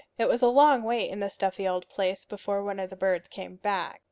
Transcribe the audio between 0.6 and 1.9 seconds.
wait in the stuffy old